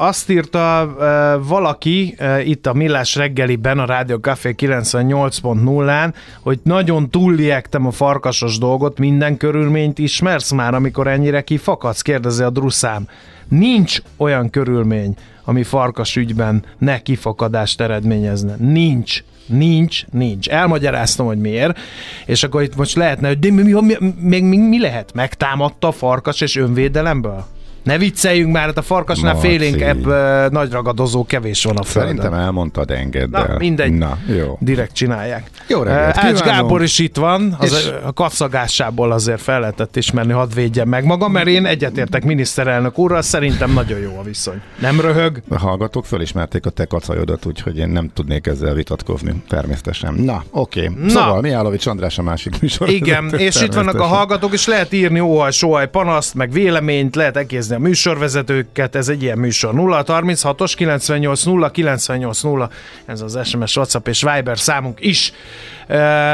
[0.00, 7.10] azt írta uh, valaki uh, itt a Millás reggeliben, a Rádió Café 98.0-án, hogy nagyon
[7.10, 13.08] túlliektem a farkasos dolgot, minden körülményt ismersz már, amikor ennyire kifakadsz, kérdezi a druszám.
[13.48, 15.14] Nincs olyan körülmény,
[15.44, 18.54] ami farkas ügyben ne kifakadást eredményezne.
[18.56, 19.22] Nincs.
[19.46, 20.48] Nincs, nincs.
[20.48, 21.78] Elmagyaráztam, hogy miért,
[22.26, 25.12] és akkor itt most lehetne, hogy de mi, mi, mi, mi, mi lehet?
[25.14, 27.44] Megtámadta a farkas és önvédelemből?
[27.82, 31.82] Ne vicceljünk már, hát a farkasnál no, félénk ebb uh, nagy ragadozó kevés van a
[31.82, 32.16] földön.
[32.16, 33.92] Szerintem elmondtad, engedd Na, mindegy.
[33.92, 34.58] Na, jó.
[34.60, 35.50] Direkt csinálják.
[35.66, 37.90] Jó reggelt uh, Ács Gábor is itt van, az és...
[38.04, 43.22] a katszagásából azért fel lehetett ismerni, hadd védjem meg magam, mert én egyetértek miniszterelnök úrral,
[43.22, 44.60] szerintem nagyon jó a viszony.
[44.80, 45.42] Nem röhög?
[45.48, 50.14] A hallgatók fölismerték a te kacajodat, úgyhogy én nem tudnék ezzel vitatkozni, természetesen.
[50.14, 50.88] Na, oké.
[50.88, 51.04] Okay.
[51.04, 51.08] Na.
[51.08, 52.88] Szóval Miálovics András a másik műsor.
[52.88, 57.36] Igen, és itt vannak a hallgatók, és lehet írni óhaj, sohaj, panaszt, meg véleményt, lehet
[57.36, 59.74] egész megnézni a műsorvezetőket, ez egy ilyen műsor.
[59.74, 62.70] 0 36-os 98 0 98 0,
[63.06, 65.32] ez az SMS, WhatsApp és Viber számunk is.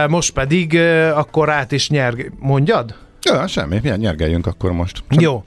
[0.08, 0.78] Most pedig
[1.14, 2.14] akkor át is nyer.
[2.38, 2.94] Mondjad?
[3.26, 5.02] Ja, semmi, milyen nyergeljünk akkor most.
[5.08, 5.20] Csak...
[5.20, 5.44] Jó.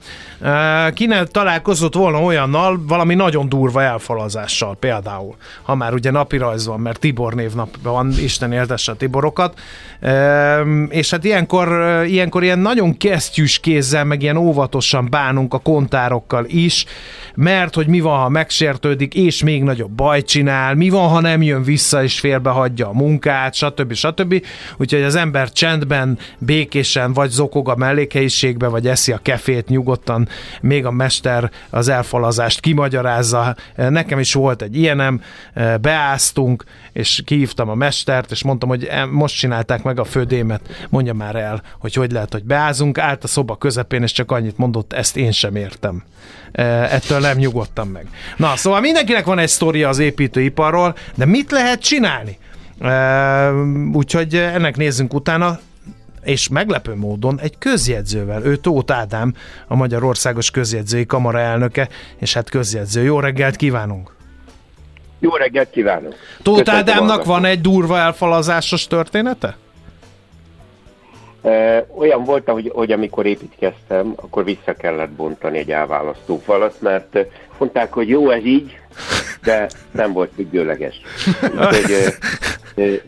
[0.94, 6.80] Kinek találkozott volna olyannal, valami nagyon durva elfalazással például, ha már ugye napi rajz van,
[6.80, 9.60] mert Tibor névnap van, Isten éltesse a Tiborokat,
[10.88, 11.68] és hát ilyenkor,
[12.06, 16.84] ilyenkor ilyen nagyon kesztyűs kézzel, meg ilyen óvatosan bánunk a kontárokkal is,
[17.34, 21.42] mert hogy mi van, ha megsértődik, és még nagyobb baj csinál, mi van, ha nem
[21.42, 23.92] jön vissza és félbehagyja a munkát, stb.
[23.92, 24.44] stb.
[24.76, 30.28] Úgyhogy az ember csendben, békésen vagy zokog a mellékhelyiségbe, vagy eszi a kefét nyugodtan,
[30.60, 33.56] még a mester az elfalazást kimagyarázza.
[33.76, 35.22] Nekem is volt egy ilyenem,
[35.80, 41.36] beáztunk, és kihívtam a mestert, és mondtam, hogy most csinálták meg a födémet, mondja már
[41.36, 45.16] el, hogy hogy lehet, hogy beázunk, állt a szoba közepén, és csak annyit mondott, ezt
[45.16, 46.02] én sem értem.
[46.52, 48.06] Ettől nem nyugodtam meg.
[48.36, 52.38] Na, szóval mindenkinek van egy sztoria az építőiparról, de mit lehet csinálni?
[53.92, 55.58] Úgyhogy ennek nézzünk utána
[56.24, 58.44] és meglepő módon egy közjegyzővel.
[58.44, 59.34] Ő Tóth Ádám,
[59.68, 61.88] a Magyarországos Közjegyzői Kamara elnöke,
[62.18, 63.02] és hát közjegyző.
[63.02, 64.14] Jó reggelt kívánunk!
[65.18, 66.14] Jó reggelt kívánok!
[66.42, 69.56] Tóth Ádámnak van egy durva elfalazásos története?
[71.96, 77.18] olyan volt, hogy, hogy amikor építkeztem, akkor vissza kellett bontani egy elválasztó falat, mert
[77.58, 78.78] mondták, hogy jó ez így,
[79.42, 81.00] de nem volt függőleges.
[81.58, 83.02] Úgyhogy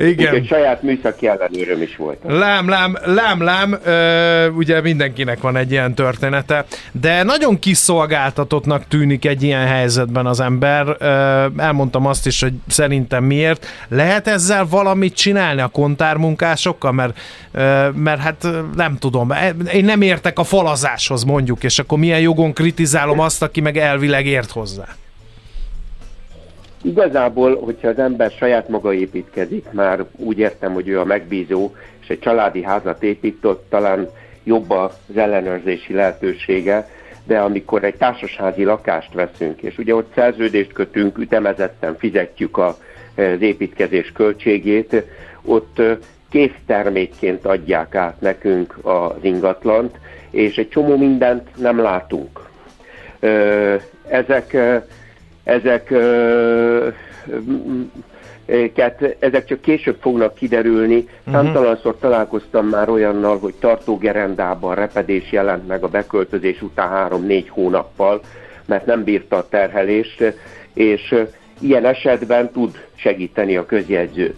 [0.00, 0.26] igen.
[0.26, 2.18] Úgyhogy saját műszaki ellenőröm is volt.
[2.26, 9.24] Lám, lám, lám, lám, ö, ugye mindenkinek van egy ilyen története, de nagyon kiszolgáltatottnak tűnik
[9.24, 10.96] egy ilyen helyzetben az ember.
[10.98, 13.66] Ö, elmondtam azt is, hogy szerintem miért.
[13.88, 17.18] Lehet ezzel valamit csinálni a kontármunkásokkal, mert,
[17.52, 18.46] ö, mert hát
[18.76, 19.32] nem tudom,
[19.72, 24.26] én nem értek a falazáshoz mondjuk, és akkor milyen jogon kritizálom azt, aki meg elvileg
[24.26, 24.84] ért hozzá.
[26.82, 31.70] Igazából, hogyha az ember saját maga építkezik, már úgy értem, hogy ő a megbízó,
[32.00, 34.08] és egy családi házat épított, talán
[34.44, 36.88] jobb az ellenőrzési lehetősége,
[37.24, 42.76] de amikor egy társasházi lakást veszünk, és ugye ott szerződést kötünk, ütemezetten fizetjük a,
[43.16, 45.04] az építkezés költségét,
[45.42, 45.82] ott
[46.30, 49.98] késztermékként adják át nekünk az ingatlant,
[50.30, 52.48] és egy csomó mindent nem látunk.
[54.08, 54.56] Ezek
[55.50, 55.94] ezek
[59.18, 60.96] ezek csak később fognak kiderülni.
[60.96, 61.32] Uh-huh.
[61.32, 68.20] Számtalanszor találkoztam már olyannal, hogy tartógerendában repedés jelent meg a beköltözés után három-négy hónappal,
[68.66, 70.34] mert nem bírta a terhelést,
[70.74, 71.14] és
[71.60, 74.34] ilyen esetben tud segíteni a közjegyző.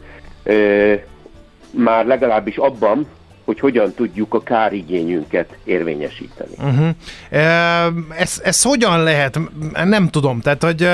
[1.71, 3.07] Már legalábbis abban,
[3.45, 6.55] hogy hogyan tudjuk a kárigényünket érvényesíteni.
[6.59, 6.89] Uh-huh.
[8.17, 9.41] Ez, ez hogyan lehet?
[9.85, 10.41] Nem tudom.
[10.41, 10.89] Tehát, hogy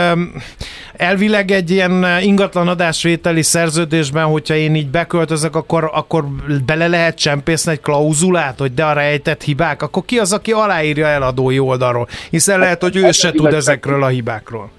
[0.96, 6.24] elvileg egy ilyen ingatlan adásvételi szerződésben, hogyha én így beköltözök, akkor, akkor
[6.66, 11.06] bele lehet csempészni egy klauzulát, hogy de a rejtett hibák, akkor ki az, aki aláírja
[11.06, 12.08] eladói oldalról?
[12.30, 14.70] Hiszen hát lehet, hogy ő se tud ezekről a hibákról.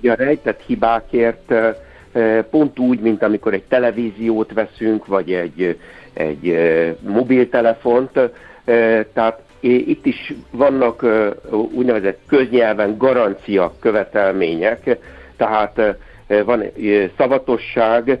[0.00, 1.52] Hogy a rejtett hibákért
[2.50, 5.78] pont úgy, mint amikor egy televíziót veszünk, vagy egy,
[6.14, 6.58] egy
[7.00, 8.10] mobiltelefont,
[9.12, 11.04] tehát itt is vannak
[11.50, 14.98] úgynevezett köznyelven garancia követelmények,
[15.36, 15.80] tehát
[16.44, 16.62] van
[17.16, 18.18] szavatosság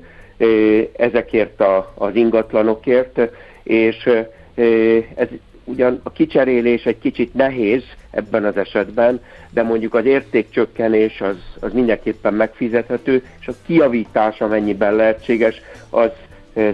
[0.96, 3.20] ezekért a, az ingatlanokért,
[3.62, 4.10] és
[5.14, 5.28] ez
[5.64, 9.20] ugyan a kicserélés egy kicsit nehéz ebben az esetben,
[9.50, 16.10] de mondjuk az értékcsökkenés az, az mindenképpen megfizethető, és a kiavítás, amennyiben lehetséges, az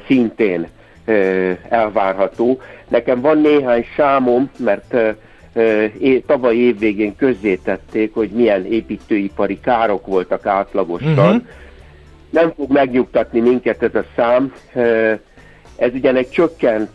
[0.07, 0.69] szintén
[1.69, 2.61] elvárható.
[2.89, 4.97] Nekem van néhány számom, mert
[6.27, 11.11] tavaly évvégén közzétették, hogy milyen építőipari károk voltak átlagosan.
[11.19, 11.43] Uh-huh.
[12.31, 14.53] Nem fog megnyugtatni minket ez a szám.
[15.77, 16.91] Ez ugyan egy csökkent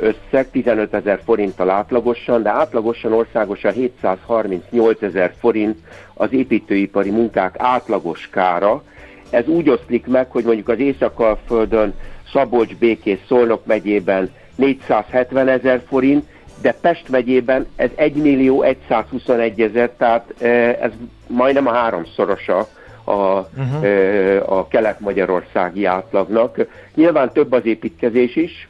[0.00, 5.78] összeg, 15 ezer forinttal átlagosan, de átlagosan országosan 738 ezer forint
[6.14, 8.82] az építőipari munkák átlagos kára.
[9.30, 11.94] Ez úgy oszlik meg, hogy mondjuk az Észak-Alföldön,
[12.32, 16.24] Szabolcs, Békés, Szolnok megyében 470 ezer forint,
[16.62, 20.40] de Pest megyében ez 1 millió 121 ezer, tehát
[20.80, 20.90] ez
[21.26, 22.68] majdnem a háromszorosa
[23.04, 24.52] a, uh-huh.
[24.52, 26.66] a kelet-magyarországi átlagnak.
[26.94, 28.68] Nyilván több az építkezés is,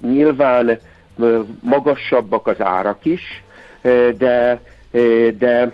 [0.00, 0.78] nyilván
[1.60, 3.42] magasabbak az árak is,
[4.16, 4.60] de,
[5.38, 5.72] de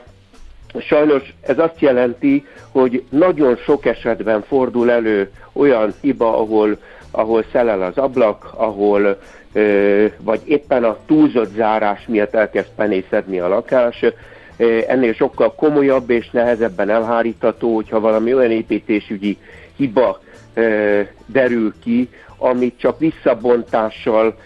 [0.81, 6.79] sajnos ez azt jelenti, hogy nagyon sok esetben fordul elő olyan hiba, ahol,
[7.11, 9.19] ahol szelel az ablak, ahol
[10.21, 14.05] vagy éppen a túlzott zárás miatt elkezd penészedni a lakás,
[14.87, 19.39] ennél sokkal komolyabb és nehezebben elhárítható, hogyha valami olyan építésügyi
[19.77, 20.21] hiba
[21.27, 24.37] derül ki, amit csak visszabontással,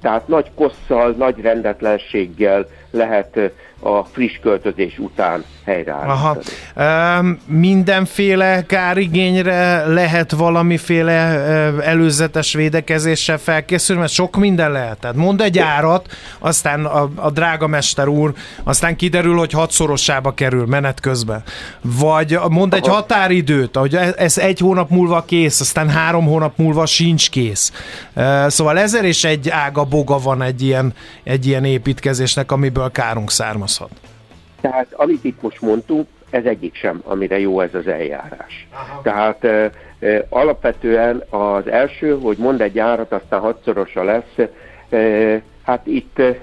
[0.00, 3.38] tehát nagy kosszal, nagy rendetlenséggel lehet
[3.80, 6.42] a friss költözés után helyreállítani.
[6.74, 7.32] Aha.
[7.46, 11.14] Mindenféle kárigényre lehet valamiféle
[11.82, 14.98] előzetes védekezéssel felkészülni, mert sok minden lehet.
[14.98, 16.06] Tehát mond egy árat,
[16.38, 18.32] aztán a, a drága mester úr,
[18.62, 21.42] aztán kiderül, hogy hatszorosába kerül menet közben.
[21.80, 27.30] Vagy mond egy határidőt, hogy ez egy hónap múlva kész, aztán három hónap múlva sincs
[27.30, 27.72] kész.
[28.46, 30.94] Szóval ezer és egy ága boga van egy ilyen,
[31.24, 33.90] egy ilyen építkezésnek, amiből kárunk származhat.
[34.60, 38.66] Tehát amit itt most mondtunk, ez egyik sem, amire jó ez az eljárás.
[38.72, 39.00] Aha.
[39.02, 39.70] Tehát e,
[40.00, 44.48] e, alapvetően az első, hogy mond egy árat, aztán hatszorosa lesz,
[44.90, 46.36] e, hát itt, e,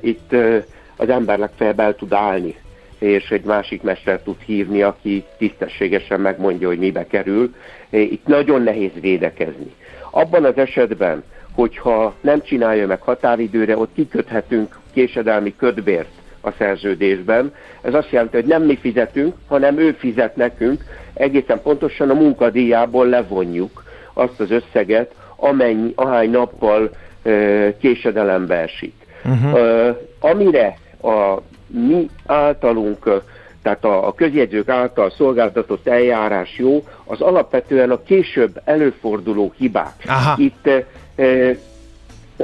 [0.00, 0.64] itt e,
[0.96, 2.56] az ember legfeljebb el tud állni,
[2.98, 7.54] és egy másik mester tud hívni, aki tisztességesen megmondja, hogy mibe kerül.
[7.90, 9.74] E, itt nagyon nehéz védekezni.
[10.10, 11.22] Abban az esetben,
[11.54, 16.10] hogyha nem csinálja meg határidőre, ott kiköthetünk késedelmi ködbért
[16.40, 17.54] a szerződésben.
[17.80, 20.84] Ez azt jelenti, hogy nem mi fizetünk, hanem ő fizet nekünk,
[21.14, 26.90] egészen pontosan a munkadíjából levonjuk azt az összeget, amennyi, ahány nappal
[27.24, 28.94] uh, késedelembe esik.
[29.24, 29.52] Uh-huh.
[29.52, 31.36] Uh, amire a
[31.66, 33.22] mi általunk,
[33.62, 39.94] tehát a, a közjegyzők által szolgáltatott eljárás jó, az alapvetően a később előforduló hibák.
[40.06, 40.34] Aha.
[40.38, 40.68] Itt
[41.16, 41.56] uh,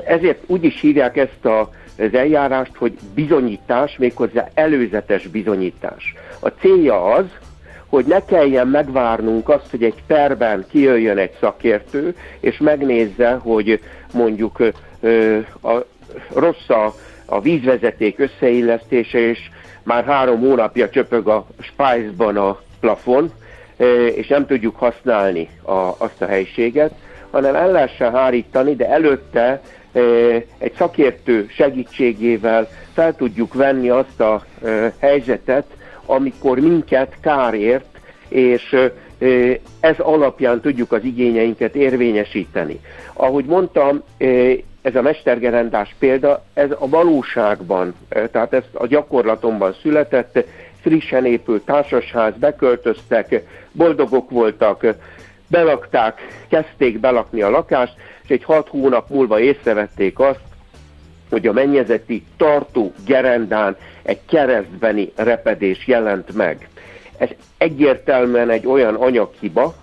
[0.04, 6.14] ezért úgy is hívják ezt a az eljárást, hogy bizonyítás, méghozzá előzetes bizonyítás.
[6.40, 7.24] A célja az,
[7.86, 13.80] hogy ne kelljen megvárnunk azt, hogy egy perben kijöjjön egy szakértő, és megnézze, hogy
[14.12, 14.58] mondjuk
[15.62, 15.72] a,
[16.34, 16.94] rossz a,
[17.26, 19.38] a vízvezeték összeillesztése, és
[19.82, 23.32] már három hónapja csöpög a Spice-ban a plafon,
[24.14, 26.92] és nem tudjuk használni a, azt a helységet,
[27.30, 29.60] hanem el lehessen hárítani, de előtte
[30.58, 34.44] egy szakértő segítségével fel tudjuk venni azt a
[34.98, 35.66] helyzetet,
[36.06, 37.84] amikor minket kár ért,
[38.28, 38.76] és
[39.80, 42.80] ez alapján tudjuk az igényeinket érvényesíteni.
[43.12, 44.02] Ahogy mondtam,
[44.82, 50.44] ez a mestergerendás példa, ez a valóságban, tehát ez a gyakorlatomban született,
[50.80, 53.42] frissen épült társasház, beköltöztek,
[53.72, 54.86] boldogok voltak,
[55.46, 57.94] belakták, kezdték belakni a lakást,
[58.28, 60.40] és egy hat hónap múlva észrevették azt,
[61.30, 66.68] hogy a mennyezeti tartó gerendán egy keresztbeni repedés jelent meg.
[67.18, 69.74] Ez egyértelműen egy olyan anyaghiba,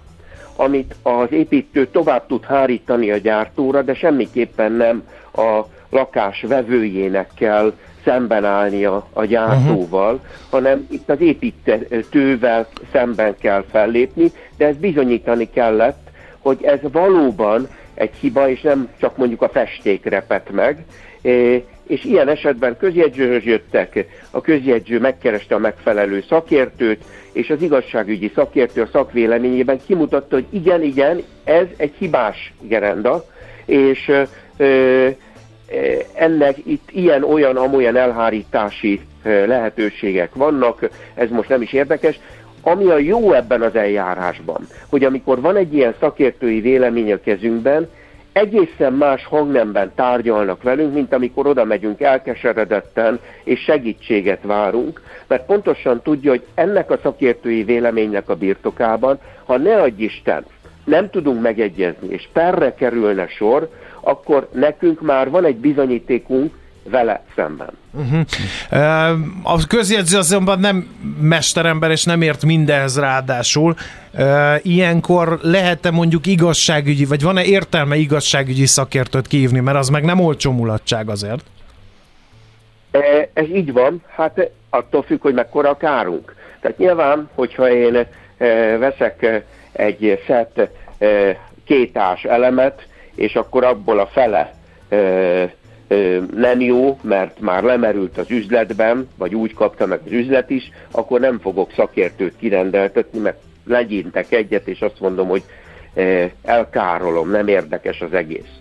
[0.56, 7.74] amit az építő tovább tud hárítani a gyártóra, de semmiképpen nem a lakás vevőjének kell
[8.04, 10.30] szemben állnia a gyártóval, uh-huh.
[10.50, 16.10] hanem itt az építővel szemben kell fellépni, de ezt bizonyítani kellett,
[16.40, 20.86] hogy ez valóban egy hiba, és nem csak mondjuk a festék repett meg,
[21.88, 28.82] és ilyen esetben közjegyzőhöz jöttek, a közjegyző megkereste a megfelelő szakértőt, és az igazságügyi szakértő
[28.82, 33.26] a szakvéleményében kimutatta, hogy igen, igen, ez egy hibás gerenda,
[33.66, 34.12] és
[36.14, 42.20] ennek itt ilyen-olyan, amolyan elhárítási lehetőségek vannak, ez most nem is érdekes.
[42.68, 47.90] Ami a jó ebben az eljárásban, hogy amikor van egy ilyen szakértői vélemény a kezünkben,
[48.32, 56.02] egészen más hangnemben tárgyalnak velünk, mint amikor oda megyünk elkeseredetten, és segítséget várunk, mert pontosan
[56.02, 60.46] tudja, hogy ennek a szakértői véleménynek a birtokában, ha ne adj Isten,
[60.84, 63.70] nem tudunk megegyezni, és perre kerülne sor,
[64.00, 66.54] akkor nekünk már van egy bizonyítékunk
[66.90, 67.70] vele szemben.
[67.92, 68.22] Uh-huh.
[69.44, 70.88] A közjegyző azonban nem
[71.20, 73.76] mesterember, és nem ért mindenhez ráadásul.
[74.62, 80.52] Ilyenkor lehet-e mondjuk igazságügyi, vagy van-e értelme igazságügyi szakértőt kívni, mert az meg nem olcsó
[80.52, 81.44] mulatság azért?
[83.34, 86.36] Ez így van, hát attól függ, hogy mekkora a kárunk.
[86.60, 88.06] Tehát nyilván, hogyha én
[88.80, 90.70] veszek egy szett
[91.66, 94.54] kétás elemet, és akkor abból a fele
[96.36, 101.20] nem jó, mert már lemerült az üzletben, vagy úgy kapta meg az üzlet is, akkor
[101.20, 105.44] nem fogok szakértőt kirendeltetni, mert legyintek egyet, és azt mondom, hogy
[106.44, 108.60] elkárolom, nem érdekes az egész.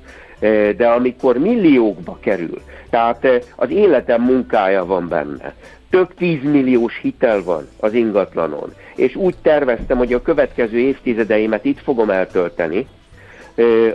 [0.76, 3.26] De amikor milliókba kerül, tehát
[3.56, 5.54] az életem munkája van benne,
[5.90, 12.10] több tízmilliós hitel van az ingatlanon, és úgy terveztem, hogy a következő évtizedeimet itt fogom
[12.10, 12.86] eltölteni,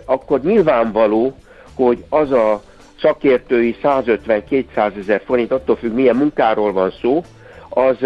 [0.06, 1.36] akkor nyilvánvaló,
[1.74, 2.62] hogy az a
[3.02, 7.24] szakértői 150-200 ezer forint, attól függ milyen munkáról van szó,
[7.70, 7.98] az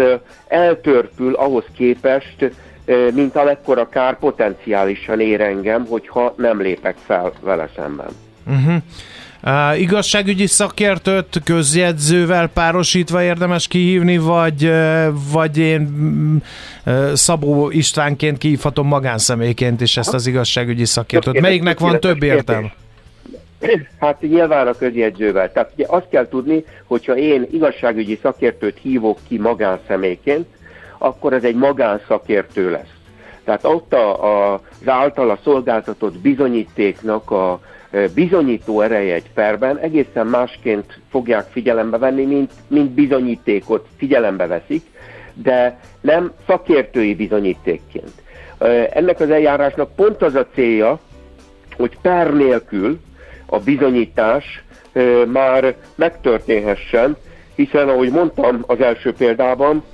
[0.48, 2.50] eltörpül ahhoz képest,
[3.14, 8.08] mint amekkora kár potenciálisan ér engem, hogyha nem lépek fel vele szemben.
[8.46, 8.74] Uh-huh.
[9.42, 15.88] Uh, igazságügyi szakértőt közjegyzővel párosítva érdemes kihívni, vagy, uh, vagy én
[16.86, 21.40] uh, Szabó Istvánként kihívhatom magánszemélyként is ezt az igazságügyi szakértőt.
[21.40, 22.72] Melyiknek van több értelme?
[24.00, 25.52] Hát nyilván a közjegyzővel.
[25.52, 30.46] Tehát ugye azt kell tudni, hogyha én igazságügyi szakértőt hívok ki magánszemélyként,
[30.98, 32.92] akkor ez egy magánszakértő lesz.
[33.44, 40.26] Tehát ott a, a, az általa szolgáltatott bizonyítéknak a e, bizonyító ereje egy perben egészen
[40.26, 44.82] másként fogják figyelembe venni, mint, mint bizonyítékot figyelembe veszik,
[45.34, 48.12] de nem szakértői bizonyítékként.
[48.58, 50.98] E, ennek az eljárásnak pont az a célja,
[51.76, 53.00] hogy per nélkül
[53.46, 54.64] a bizonyítás
[55.26, 57.16] már megtörténhessen,
[57.54, 59.84] hiszen ahogy mondtam az első példában,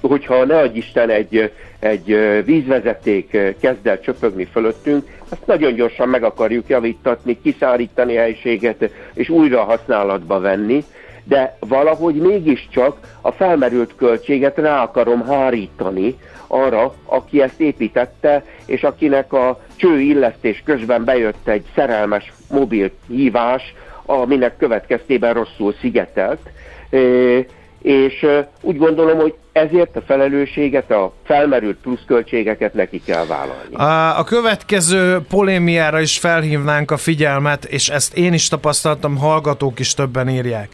[0.00, 6.24] hogyha ne adj Isten egy, egy vízvezeték kezd el csöpögni fölöttünk, ezt nagyon gyorsan meg
[6.24, 10.84] akarjuk javítatni, kiszárítani helységet, és újra használatba venni,
[11.24, 16.16] de valahogy mégiscsak a felmerült költséget rá akarom hárítani
[16.46, 23.74] arra, aki ezt építette, és akinek a cső illesztés közben bejött egy szerelmes mobil hívás,
[24.06, 26.40] aminek következtében rosszul szigetelt,
[27.82, 28.26] és
[28.60, 33.74] úgy gondolom, hogy ezért a felelősséget, a felmerült pluszköltségeket neki kell vállalni.
[34.18, 40.28] A, következő polémiára is felhívnánk a figyelmet, és ezt én is tapasztaltam, hallgatók is többen
[40.28, 40.68] írják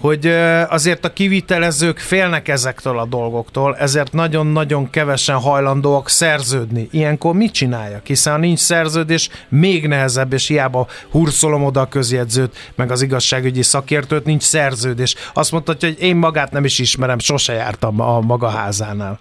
[0.00, 0.26] hogy
[0.68, 6.88] azért a kivitelezők félnek ezektől a dolgoktól, ezért nagyon-nagyon kevesen hajlandóak szerződni.
[6.90, 8.06] Ilyenkor mit csináljak?
[8.06, 13.62] Hiszen ha nincs szerződés, még nehezebb, és hiába hurcolom oda a közjegyzőt, meg az igazságügyi
[13.62, 15.14] szakértőt, nincs szerződés.
[15.34, 19.18] Azt mondhatja, hogy én magát nem is ismerem, sose jártam a maga házánál.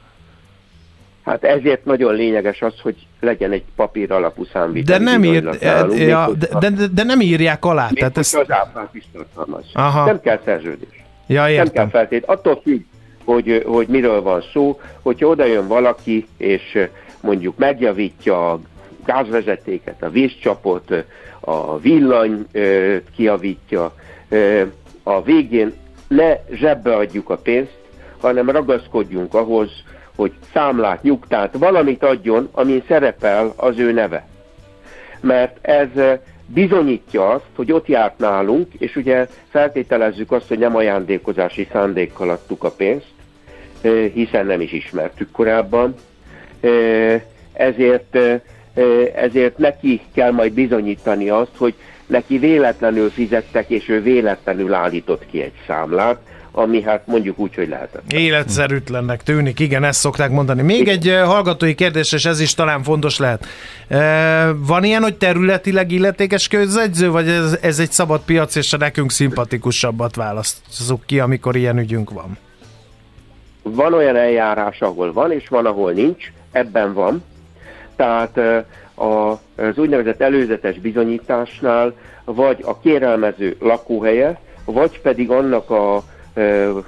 [1.23, 4.97] Hát ezért nagyon lényeges az, hogy legyen egy papír alapú számvitel.
[4.97, 5.49] De nem, ír,
[5.97, 7.85] ja, de, de, de nem írják alá.
[7.89, 8.33] Még tehát ez...
[8.33, 9.63] az áfát is tartalmaz.
[9.73, 10.05] Aha.
[10.05, 11.03] Nem kell szerződés.
[11.27, 11.65] Ja, értem.
[11.65, 12.25] Nem kell feltét.
[12.25, 12.81] Attól függ,
[13.23, 16.87] hogy, hogy miről van szó, hogyha oda jön valaki, és
[17.21, 18.59] mondjuk megjavítja a
[19.05, 20.93] gázvezetéket, a vízcsapot,
[21.39, 22.45] a villany
[23.15, 23.95] kiavítja,
[25.03, 25.73] a végén
[26.07, 27.77] ne zsebbe adjuk a pénzt,
[28.21, 29.69] hanem ragaszkodjunk ahhoz,
[30.15, 34.27] hogy számlát, nyugtát, valamit adjon, amin szerepel az ő neve.
[35.21, 40.75] Mert ez eh, bizonyítja azt, hogy ott járt nálunk, és ugye feltételezzük azt, hogy nem
[40.75, 43.11] ajándékozási szándékkal adtuk a pénzt,
[43.81, 45.95] eh, hiszen nem is ismertük korábban.
[46.59, 47.21] Eh,
[47.53, 48.17] ezért,
[49.15, 51.73] ezért neki kell majd bizonyítani azt, hogy
[52.05, 56.19] neki véletlenül fizettek, és ő véletlenül állított ki egy számlát,
[56.57, 58.11] ami hát mondjuk úgy, hogy lehetett.
[58.11, 60.61] Életszerűtlennek tűnik, igen, ezt szokták mondani.
[60.61, 63.45] Még egy hallgatói kérdés, és ez is talán fontos lehet.
[64.55, 69.11] Van ilyen, hogy területileg illetékes közegyző, vagy ez, ez egy szabad piac, és a nekünk
[69.11, 72.37] szimpatikusabbat választjuk ki, amikor ilyen ügyünk van?
[73.61, 76.31] Van olyan eljárás, ahol van, és van, ahol nincs.
[76.51, 77.23] Ebben van.
[77.95, 78.39] Tehát
[78.95, 81.93] az úgynevezett előzetes bizonyításnál
[82.25, 86.03] vagy a kérelmező lakóhelye, vagy pedig annak a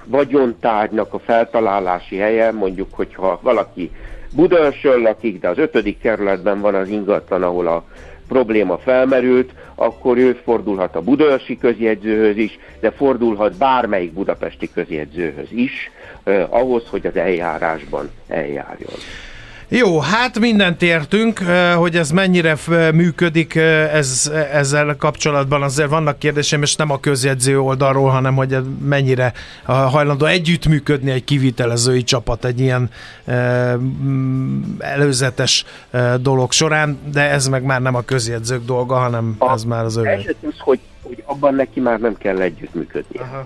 [0.06, 3.91] vagyontárgynak a feltalálási helye, mondjuk, hogyha valaki
[4.36, 7.84] Budaörsön lakik, de az ötödik kerületben van az ingatlan, ahol a
[8.27, 15.91] probléma felmerült, akkor ő fordulhat a budaörsi közjegyzőhöz is, de fordulhat bármelyik budapesti közjegyzőhöz is,
[16.24, 18.91] eh, ahhoz, hogy az eljárásban eljárjon.
[19.72, 21.40] Jó, hát mindent értünk,
[21.78, 22.56] hogy ez mennyire
[22.94, 25.62] működik ez, ezzel kapcsolatban.
[25.62, 29.34] Azért vannak kérdéseim, és nem a közjegyző oldalról, hanem hogy mennyire
[29.66, 32.90] hajlandó együttműködni egy kivitelezői csapat egy ilyen
[34.80, 35.66] előzetes
[36.22, 39.98] dolog során, de ez meg már nem a közjegyzők dolga, hanem a ez már az
[39.98, 40.02] ő.
[40.02, 43.20] Az, hogy, hogy abban neki már nem kell együttműködni.
[43.20, 43.46] Aha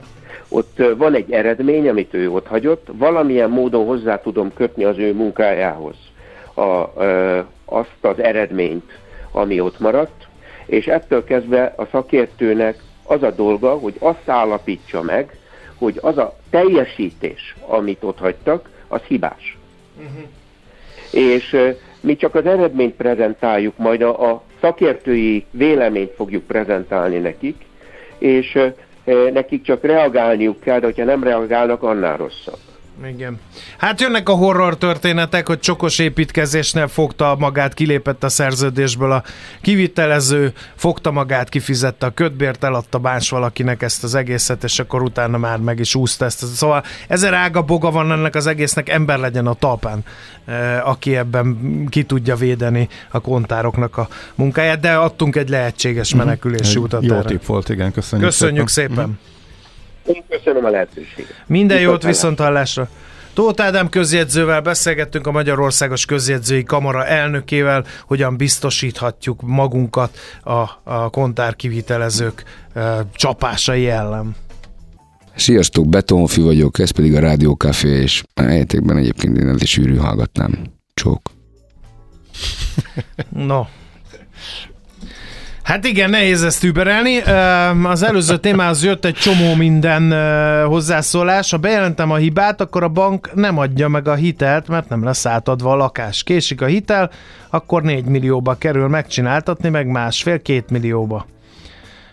[0.56, 5.14] ott van egy eredmény, amit ő ott hagyott, valamilyen módon hozzá tudom kötni az ő
[5.14, 5.96] munkájához
[6.58, 6.94] a,
[7.66, 8.92] azt az eredményt,
[9.32, 10.28] ami ott maradt,
[10.66, 15.38] és ettől kezdve a szakértőnek az a dolga, hogy azt állapítsa meg,
[15.78, 19.58] hogy az a teljesítés, amit ott hagytak, az hibás.
[19.98, 20.24] Uh-huh.
[21.12, 27.66] És mi csak az eredményt prezentáljuk, majd a, a szakértői véleményt fogjuk prezentálni nekik,
[28.18, 28.60] és
[29.34, 32.60] nekik csak reagálniuk kell, de hogyha nem reagálnak, annál rosszabb.
[33.08, 33.40] Igen.
[33.78, 39.24] Hát jönnek a horror történetek, hogy csokos építkezésnél fogta magát, kilépett a szerződésből a
[39.62, 45.38] kivitelező, fogta magát, kifizette a kötbért, eladta más valakinek ezt az egészet, és akkor utána
[45.38, 46.46] már meg is úszta ezt.
[46.46, 50.04] Szóval ezer ága boga van ennek az egésznek, ember legyen a talpán,
[50.46, 51.58] eh, aki ebben
[51.90, 56.24] ki tudja védeni a kontároknak a munkáját, de adtunk egy lehetséges mhm.
[56.24, 57.04] menekülési utat.
[57.04, 58.96] Jó tip volt, igen, köszönjük, köszönjük szépen.
[58.96, 59.10] szépen.
[59.10, 59.32] Mm.
[60.06, 61.44] Én köszönöm a lehetőséget.
[61.48, 62.90] Minden jót viszont hallásra.
[63.34, 71.56] Tóth Ádám közjegyzővel beszélgettünk a Magyarországos Közjegyzői Kamara elnökével, hogyan biztosíthatjuk magunkat a, a kontár
[71.56, 72.44] kivitelezők
[72.74, 74.36] e, csapásai ellen.
[75.36, 80.58] Sziasztok, Betonfű vagyok, ez pedig a Rádió Café, és helyetekben egyébként én is sűrű hallgatnám.
[80.94, 81.22] Csók.
[83.30, 83.62] no,
[85.64, 87.20] Hát igen, nehéz ezt überelni.
[87.84, 90.14] Az előző témához jött egy csomó minden
[90.66, 91.52] hozzászólás.
[91.52, 95.26] Ha bejelentem a hibát, akkor a bank nem adja meg a hitelt, mert nem lesz
[95.26, 96.24] átadva a lakás.
[96.24, 97.12] Késik a hitel,
[97.50, 101.26] akkor 4 millióba kerül megcsináltatni, meg másfél-két millióba.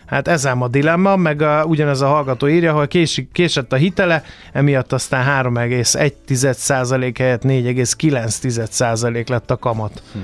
[0.05, 3.75] Hát ez ám a dilemma, meg a, ugyanez a hallgató írja, hogy késik, késett a
[3.75, 10.01] hitele, emiatt aztán 3,1% helyett 4,9% lett a kamat.
[10.13, 10.19] Hm.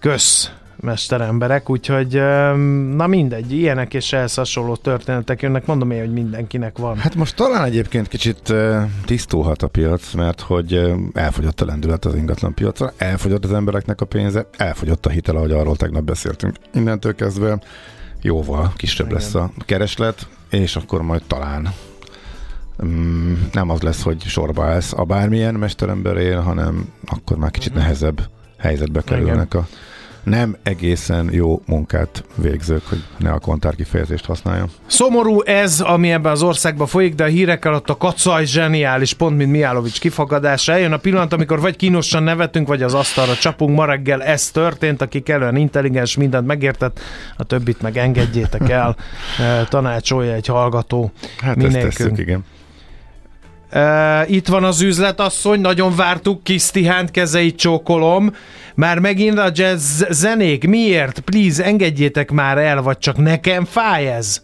[0.00, 2.12] Kösz mesteremberek, úgyhogy
[2.94, 6.96] na mindegy, ilyenek és ehhez hasonló történetek jönnek, mondom én, hogy mindenkinek van.
[6.96, 8.54] Hát most talán egyébként kicsit
[9.04, 14.04] tisztulhat a piac, mert hogy elfogyott a lendület az ingatlan piacra, elfogyott az embereknek a
[14.04, 16.56] pénze, elfogyott a hitel, ahogy arról tegnap beszéltünk.
[16.74, 17.58] Innentől kezdve
[18.22, 19.18] jóval kisebb Igen.
[19.18, 21.68] lesz a kereslet, és akkor majd talán
[22.84, 27.80] mm, nem az lesz, hogy sorba állsz a bármilyen mesteremberén, hanem akkor már kicsit mhm.
[27.80, 29.62] nehezebb helyzetbe kerülnek Igen.
[29.62, 29.66] a
[30.28, 34.70] nem egészen jó munkát végzők, hogy ne a kontár kifejezést használjon.
[34.86, 39.36] Szomorú ez, ami ebben az országban folyik, de a hírek alatt a kacaj zseniális, pont
[39.36, 40.72] mint Miálovics kifagadása.
[40.72, 43.76] Eljön a pillanat, amikor vagy kínosan nevetünk, vagy az asztalra csapunk.
[43.76, 47.00] Ma reggel ez történt, aki kellően intelligens, mindent megértett,
[47.36, 48.96] a többit meg engedjétek el,
[49.68, 51.12] tanácsolja egy hallgató.
[51.40, 52.44] Hát ezt tesszük, igen.
[53.72, 58.34] Uh, itt van az üzletasszony, nagyon vártuk, Kisztihánt kezeit csókolom.
[58.74, 61.20] Már megint a jazz zenék, miért?
[61.20, 64.42] Please, engedjétek már el, vagy csak nekem fáj ez?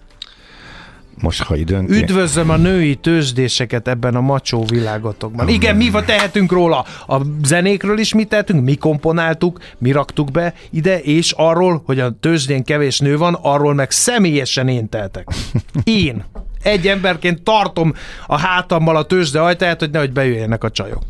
[1.20, 1.90] Most, ha időn...
[1.90, 5.48] Üdvözlöm a női tőzsdéseket ebben a macsó világotokban.
[5.48, 6.84] Igen, mi tehetünk róla?
[7.06, 8.64] A zenékről is mit tehetünk?
[8.64, 13.74] Mi komponáltuk, mi raktuk be ide, és arról, hogy a tőzsdén kevés nő van, arról
[13.74, 15.28] meg személyesen én tehetek.
[15.84, 16.24] Én
[16.64, 17.94] egy emberként tartom
[18.26, 21.02] a hátammal a tőzsde ajtaját, hogy nehogy bejöjjenek a csajok.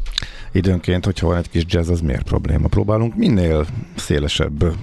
[0.52, 2.68] Időnként, hogyha van egy kis jazz, az miért probléma?
[2.68, 4.74] Próbálunk minél szélesebb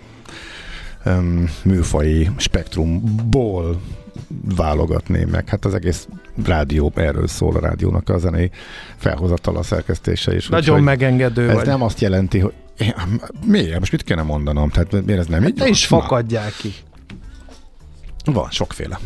[1.05, 3.81] um, műfai spektrumból
[4.55, 6.07] válogatni, meg hát az egész
[6.45, 8.51] rádió erről szól a rádiónak a zenei
[8.95, 10.47] felhozatal a szerkesztése is.
[10.47, 11.65] Nagyon úgy, megengedő Ez vagy.
[11.65, 12.53] nem azt jelenti, hogy
[13.45, 13.79] miért?
[13.79, 14.69] Most mit kéne mondanom?
[14.69, 16.73] Tehát miért ez nem hát így Te is fakadják ki.
[18.25, 18.99] Van sokféle.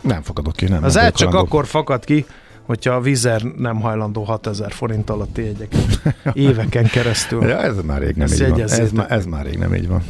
[0.00, 0.84] Nem fakadok ki, nem.
[0.84, 2.26] Az át csak akkor fakad ki,
[2.62, 7.46] hogyha a Vizer nem hajlandó 6000 forint alatti jegyeket éveken keresztül.
[7.48, 8.60] Ja, ez már rég nem Ezt így van.
[8.60, 10.02] Ez, már, ez már rég nem így van.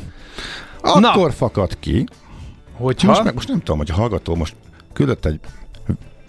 [0.81, 1.31] Akkor Na.
[1.31, 2.07] fakad ki,
[2.79, 3.07] Hogyha?
[3.07, 4.55] Most, meg, most nem tudom, hogy a hallgató most
[4.93, 5.41] küldött egy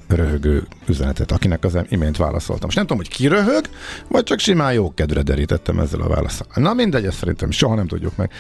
[0.08, 2.66] röhögő üzenetet, akinek az imént válaszoltam.
[2.66, 3.66] Most nem tudom, hogy ki röhög,
[4.08, 6.48] vagy csak simán jó kedvre derítettem ezzel a válaszsal.
[6.56, 8.32] Na mindegy, ezt szerintem soha nem tudjuk meg.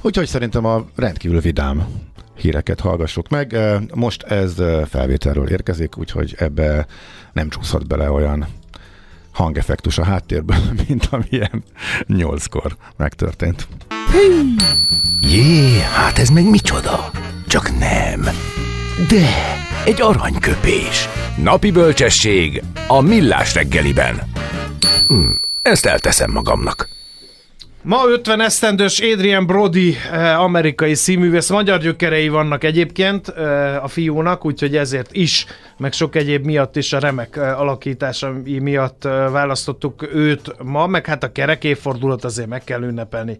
[0.00, 1.86] Úgyhogy szerintem a rendkívül vidám
[2.38, 3.56] híreket hallgassuk meg.
[3.94, 4.54] Most ez
[4.88, 6.86] felvételről érkezik, úgyhogy ebbe
[7.32, 8.46] nem csúszhat bele olyan
[9.32, 10.56] hangeffektus a háttérből,
[10.88, 11.64] mint amilyen
[12.06, 13.68] nyolckor megtörtént.
[15.20, 17.10] Jé, hát ez meg micsoda?
[17.46, 18.20] Csak nem.
[19.08, 19.28] De,
[19.84, 21.08] egy aranyköpés.
[21.42, 24.22] Napi bölcsesség a millás reggeliben.
[25.08, 25.30] Hm,
[25.62, 26.88] ezt elteszem magamnak.
[27.82, 34.44] Ma 50 esztendős Adrian Brody, eh, amerikai színművész, magyar gyökerei vannak egyébként eh, a fiúnak,
[34.44, 40.54] úgyhogy ezért is, meg sok egyéb miatt is a remek eh, alakítása miatt választottuk őt
[40.62, 43.36] ma, meg hát a kerek évfordulat azért meg kell ünnepelni.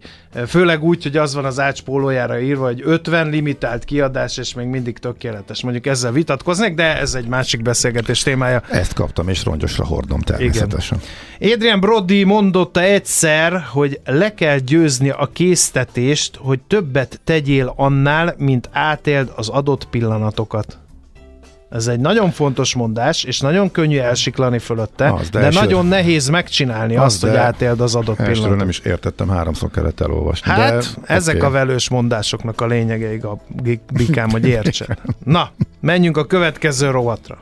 [0.47, 4.67] Főleg úgy, hogy az van az ács pólójára írva, hogy 50 limitált kiadás, és még
[4.67, 5.63] mindig tökéletes.
[5.63, 8.61] Mondjuk ezzel vitatkoznék, de ez egy másik beszélgetés témája.
[8.69, 10.99] Ezt kaptam, és rongyosra hordom természetesen.
[11.37, 11.53] Igen.
[11.53, 18.69] Adrian Brody mondotta egyszer, hogy le kell győzni a késztetést, hogy többet tegyél annál, mint
[18.71, 20.77] átéld az adott pillanatokat.
[21.69, 25.85] Ez egy nagyon fontos mondás, és nagyon könnyű elsiklani fölötte, az, de, de első, nagyon
[25.85, 28.57] nehéz megcsinálni az, azt, hogy átéld az adott pillanatot.
[28.57, 30.51] nem is értettem, háromszor kellett elolvasni.
[30.51, 31.47] Hát, de, ezek okay.
[31.47, 33.37] a velős mondásoknak a lényegeig a
[33.93, 34.97] bikám, hogy értse.
[35.23, 37.37] Na, menjünk a következő rovatra.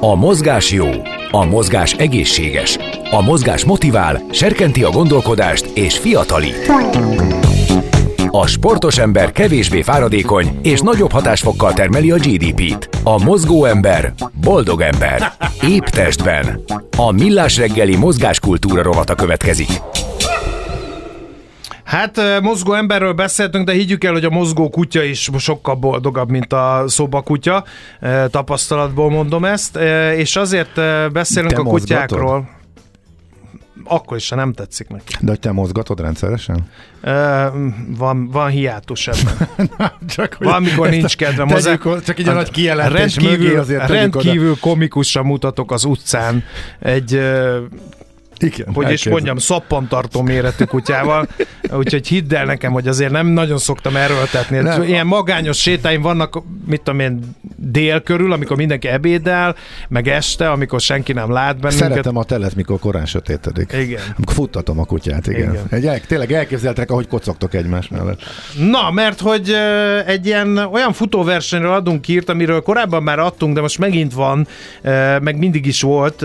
[0.00, 0.88] A mozgás jó,
[1.30, 2.78] a mozgás egészséges,
[3.10, 6.72] a mozgás motivál, serkenti a gondolkodást és fiatalít.
[8.30, 12.88] A sportos ember kevésbé fáradékony és nagyobb hatásfokkal termeli a GDP-t.
[13.02, 15.32] A mozgó ember boldog ember.
[15.68, 16.64] Épp testben.
[16.96, 19.80] A millás reggeli mozgáskultúra rovata következik.
[21.84, 26.52] Hát mozgó emberről beszéltünk, de higgyük el, hogy a mozgó kutya is sokkal boldogabb, mint
[26.52, 27.64] a szobakutya.
[28.30, 29.76] Tapasztalatból mondom ezt.
[30.16, 30.74] És azért
[31.12, 32.32] beszélünk Te a kutyákról.
[32.32, 32.62] Mozgatod?
[33.84, 35.14] akkor is, ha nem tetszik neki.
[35.20, 36.70] De hogy te mozgatod rendszeresen?
[37.86, 39.48] Van, van hiátus ebben.
[40.14, 41.48] csak, van, amikor nincs kedvem.
[41.48, 46.44] Hozzá, csak így a nagy kijelentés rendkívül, azért rendkívül komikusan mutatok az utcán
[46.78, 47.20] egy
[48.44, 51.28] igen, hogy is mondjam, szappantartó méretű kutyával,
[51.72, 54.58] úgyhogy hidd el nekem, hogy azért nem nagyon szoktam erőltetni.
[54.58, 54.82] Nem.
[54.82, 57.20] Ilyen magányos sétáim vannak, mit tudom én,
[57.56, 59.54] dél körül, amikor mindenki ebédel,
[59.88, 61.88] meg este, amikor senki nem lát bennünket.
[61.88, 63.72] Szeretem a telet, mikor korán sötétedik.
[63.72, 64.00] Igen.
[64.16, 65.50] Amikor futtatom a kutyát, igen.
[65.52, 65.64] igen.
[65.70, 68.20] Egy, el, tényleg elképzeltek, ahogy kocogtok egymás mellett.
[68.58, 69.56] Na, mert hogy
[70.06, 74.46] egy ilyen olyan futóversenyről adunk írt, amiről korábban már adtunk, de most megint van,
[75.20, 76.22] meg mindig is volt,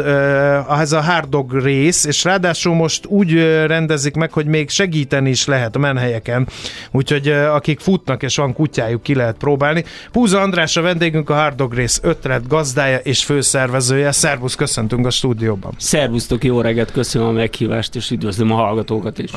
[0.80, 3.34] ez a Hard Dog rész, és ráadásul most úgy
[3.66, 6.48] rendezik meg, hogy még segíteni is lehet a menhelyeken,
[6.92, 9.84] úgyhogy akik futnak és van kutyájuk, ki lehet próbálni.
[10.12, 14.12] Púza András a vendégünk, a Hard Dog Race ötlet gazdája és főszervezője.
[14.12, 15.72] Szervusz, köszöntünk a stúdióban.
[15.78, 19.32] Szervusztok, jó reggelt, köszönöm a meghívást, és üdvözlöm a hallgatókat is.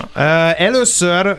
[0.56, 1.36] Először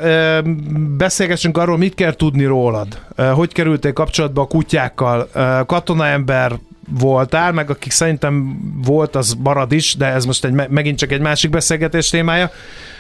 [0.98, 3.00] beszélgessünk arról, mit kell tudni rólad.
[3.16, 5.30] Hogy kerültél kapcsolatba a kutyákkal?
[5.66, 6.52] Katonaember,
[6.90, 11.22] voltál, meg akik szerintem volt, az marad is, de ez most egy, megint csak egy
[11.22, 12.52] másik beszélgetés témája.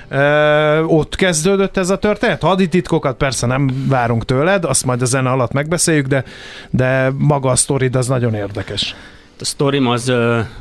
[0.10, 2.41] Ö, ott kezdődött ez a történet?
[2.41, 6.24] Hadititkokat persze nem várunk tőled, azt majd a zene alatt megbeszéljük, de,
[6.69, 8.96] de maga a sztorid az nagyon érdekes.
[9.39, 10.10] A sztorim az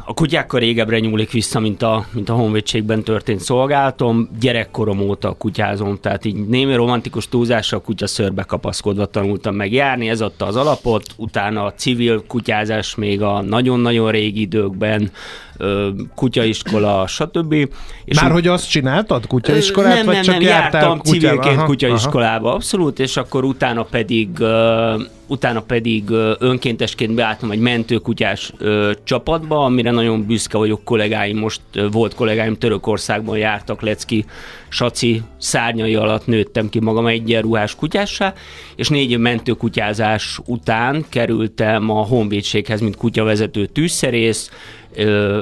[0.04, 4.28] a kutyákkal régebbre nyúlik vissza, mint a, mint a honvédségben történt szolgálatom.
[4.40, 10.20] Gyerekkorom óta kutyázom, tehát így némi romantikus túlzással kutya szörbe kapaszkodva tanultam meg járni, ez
[10.20, 15.10] adta az alapot, utána a civil kutyázás még a nagyon-nagyon régi időkben,
[16.14, 17.52] kutyaiskola, stb.
[18.04, 21.02] És Már hogy azt csináltad, kutyaiskolát, nem, vagy nem, csak nem, jártam kutyába?
[21.02, 22.54] civilként aha, kutyaiskolába, aha.
[22.56, 24.28] abszolút, és akkor utána pedig
[25.32, 28.52] utána pedig önkéntesként beálltam egy mentőkutyás
[29.04, 34.24] csapatba, amire nagyon büszke vagyok kollégáim, most volt kollégáim Törökországban jártak, Lecki,
[34.68, 38.34] Saci szárnyai alatt nőttem ki magam egyenruhás kutyássá,
[38.76, 44.50] és négy mentőkutyázás után kerültem a honvédséghez, mint kutyavezető tűzszerész,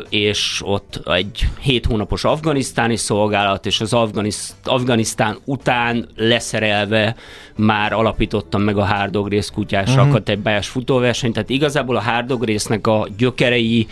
[0.08, 7.16] és ott egy hét hónapos afganisztáni szolgálat, és az Afganiszt, Afganisztán után leszerelve
[7.56, 10.08] már alapítottam meg a Hárdog részkutyás uh-huh.
[10.08, 13.86] akadémiás futóversenyt, tehát igazából a Hárdog résznek a gyökerei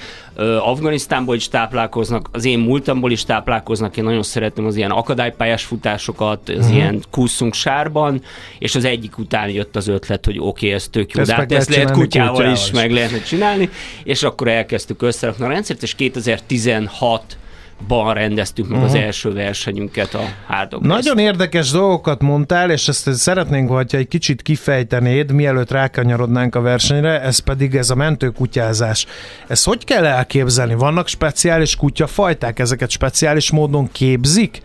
[0.60, 6.48] Afganisztánból is táplálkoznak, az én múltamból is táplálkoznak, én nagyon szeretem az ilyen akadálypályás futásokat,
[6.48, 6.74] az uh-huh.
[6.74, 8.22] ilyen kusszunk sárban,
[8.58, 11.36] és az egyik után jött az ötlet, hogy oké, okay, ez tök jó, ezt de
[11.36, 13.70] hát ezt lehet kutyával, kutyával is meg lehetne csinálni,
[14.04, 17.36] és akkor elkezdtük összerakni a rendszert, és 2016
[17.86, 18.94] ban rendeztük meg uh-huh.
[18.94, 24.42] az első versenyünket a Hardog Nagyon érdekes dolgokat mondtál, és ezt szeretnénk, hogyha egy kicsit
[24.42, 29.06] kifejtenéd, mielőtt rákanyarodnánk a versenyre, ez pedig ez a mentőkutyázás.
[29.46, 30.74] Ez hogy kell elképzelni?
[30.74, 34.62] Vannak speciális kutyafajták, ezeket speciális módon képzik?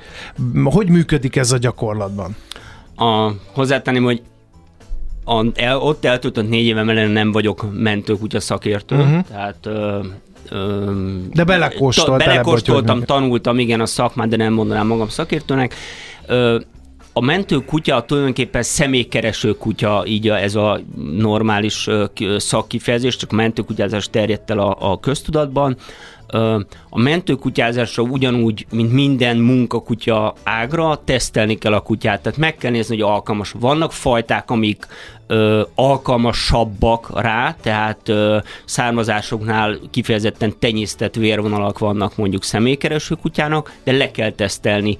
[0.64, 2.36] Hogy működik ez a gyakorlatban?
[2.96, 4.22] A, hozzátenném, hogy
[5.26, 9.22] a, el, ott eltöltött négy évem ellen nem vagyok mentőkutya szakértő, uh-huh.
[9.28, 9.70] tehát
[11.34, 12.18] de belekóstoltam.
[12.18, 15.76] Ta, belekóstoltam, tanultam, igen, a szakmát, de nem mondanám magam szakértőnek.
[17.14, 20.80] A mentő kutya tulajdonképpen személykereső kutya, így a, ez a
[21.18, 21.90] normális
[22.38, 25.78] szakkifejezés, csak mentőkutyázás terjedt el a, a köztudatban.
[26.90, 32.22] A mentőkutyázásra ugyanúgy, mint minden munkakutya ágra, tesztelni kell a kutyát.
[32.22, 33.52] Tehát meg kell nézni, hogy alkalmas.
[33.60, 34.88] Vannak fajták, amik
[35.28, 44.12] ö, alkalmasabbak rá, tehát ö, származásoknál kifejezetten tenyésztett vérvonalak vannak mondjuk személykereső kutyának, de le
[44.12, 44.98] kell tesztelni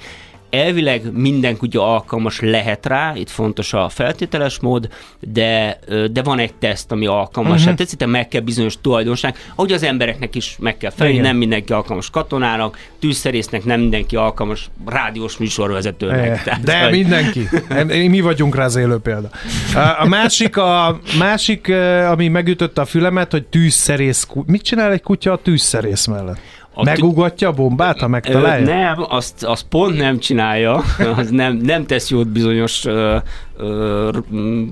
[0.54, 4.90] elvileg minden kutya alkalmas lehet rá, itt fontos a feltételes mód,
[5.20, 5.80] de,
[6.12, 7.62] de van egy teszt, ami alkalmas.
[7.66, 7.78] Uh-huh.
[7.80, 11.74] Hát ez meg kell bizonyos tulajdonság, ahogy az embereknek is meg kell felni, nem mindenki
[11.74, 16.44] alkalmas katonának, tűzszerésznek, nem mindenki alkalmas rádiós műsorvezetőnek.
[16.44, 16.92] Tehát, de vagy...
[16.92, 17.50] mindenki.
[18.10, 19.30] Mi vagyunk rá az élő példa.
[20.00, 21.70] A másik, a másik,
[22.10, 24.28] ami megütötte a fülemet, hogy tűzszerész.
[24.46, 26.38] Mit csinál egy kutya a tűzszerész mellett?
[26.76, 28.66] A Megugatja a bombát, ha megtalálja?
[28.66, 30.84] Ö, nem, azt, azt pont nem csinálja,
[31.18, 33.18] az nem, nem tesz jót bizonyos ö,
[33.58, 34.10] ö,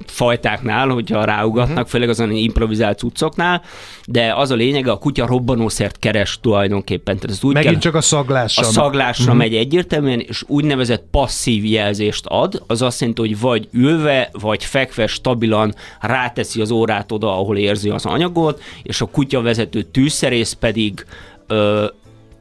[0.05, 1.89] fajtáknál, hogyha ráugatnak, uh-huh.
[1.89, 3.61] főleg azon improvizált cuccoknál,
[4.05, 7.15] de az a lényeg, a kutya robbanószert keres tulajdonképpen.
[7.15, 8.67] Tehát ez úgy Megint kell, csak a szaglásra.
[8.67, 9.39] A szaglásra uh-huh.
[9.39, 15.07] megy egyértelműen, és úgynevezett passzív jelzést ad, az azt jelenti, hogy vagy ülve, vagy fekve
[15.07, 21.05] stabilan ráteszi az órát oda, ahol érzi az anyagot, és a kutya vezető tűzszerész pedig
[21.51, 21.85] ö,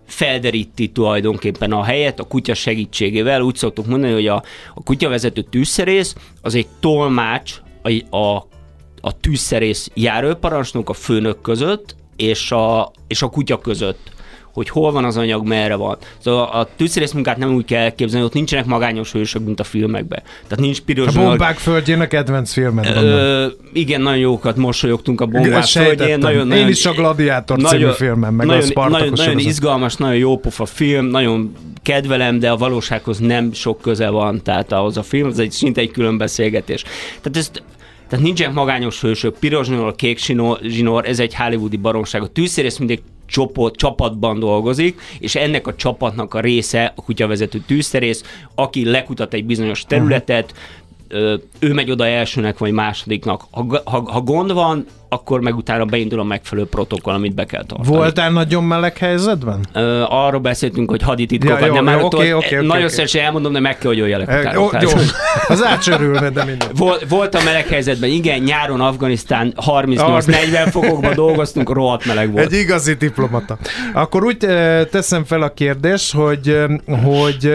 [0.06, 3.40] felderíti tulajdonképpen a helyet a kutya segítségével.
[3.40, 4.42] Úgy szoktuk mondani, hogy a,
[4.74, 8.46] a kutyavezető tűzszerész az egy tolmács a, a,
[9.00, 14.12] a tűzszerész járőparancsnok a főnök között és a, és a kutya között
[14.52, 15.96] hogy hol van az anyag, merre van.
[16.18, 20.22] Szóval a tűzszerész munkát nem úgy kell elképzelni, ott nincsenek magányos hősök, mint a filmekben.
[20.42, 21.16] Tehát nincs piros.
[21.16, 26.18] A bombák földjén a kedvenc filmet Ö, igen, nagyon jókat mosolyogtunk a bombák földjén.
[26.18, 29.94] Nagyon, nagyon, Én is a Gladiátor nagyon, című filmem, meg nagyon, a nagyon, nagyon izgalmas,
[29.96, 34.96] nagyon jó pofa film, nagyon kedvelem, de a valósághoz nem sok köze van, tehát ahhoz
[34.96, 36.82] a film, ez egy szinte egy külön beszélgetés.
[37.20, 37.62] Tehát ezt
[38.08, 40.18] tehát nincsenek magányos hősök, piros zsinór, kék
[40.62, 42.22] zsinór, ez egy hollywoodi baromság.
[42.22, 48.22] A tűzszerész mindig csoport, csapatban dolgozik, és ennek a csapatnak a része a kutyavezető tűzszerész,
[48.54, 50.54] aki lekutat egy bizonyos területet,
[51.58, 53.42] ő megy oda elsőnek vagy másodiknak.
[53.50, 57.64] Ha, ha, ha gond van, akkor meg utána beindul a megfelelő protokoll, amit be kell
[57.64, 57.96] tartani.
[57.96, 59.60] Voltál nagyon meleg helyzetben?
[59.72, 62.88] Ö, arról beszéltünk, hogy hadititkokat ja, jó, nem jó, okay, okay, okay, Nagyon okay.
[62.88, 64.52] szívesen elmondom, de meg kell, hogy jöjjelek utána.
[64.52, 64.88] Jó, jó.
[65.48, 66.68] Az átsörülne, de minden.
[66.74, 72.52] Vol, voltam meleg helyzetben, igen, nyáron Afganisztán 38-40 fokokban dolgoztunk, rohadt meleg volt.
[72.52, 73.58] Egy igazi diplomata.
[73.92, 74.36] Akkor úgy
[74.90, 76.56] teszem fel a kérdést, hogy,
[77.04, 77.52] hogy